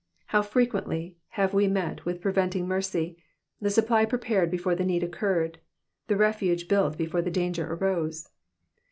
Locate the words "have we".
1.37-1.67